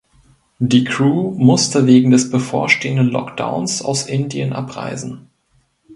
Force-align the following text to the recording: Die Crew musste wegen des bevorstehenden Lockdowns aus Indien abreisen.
Die 0.57 0.83
Crew 0.83 1.29
musste 1.37 1.85
wegen 1.85 2.09
des 2.09 2.31
bevorstehenden 2.31 3.09
Lockdowns 3.09 3.83
aus 3.83 4.07
Indien 4.07 4.51
abreisen. 4.51 5.29